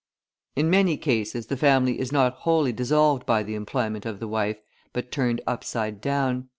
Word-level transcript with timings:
In 0.55 0.71
many 0.71 0.97
cases 0.97 1.45
the 1.45 1.55
family 1.55 1.99
is 1.99 2.11
not 2.11 2.33
wholly 2.37 2.73
dissolved 2.73 3.23
by 3.27 3.43
the 3.43 3.53
employment 3.53 4.03
of 4.07 4.19
the 4.19 4.27
wife, 4.27 4.57
but 4.93 5.11
turned 5.11 5.41
upside 5.45 6.01
down. 6.01 6.49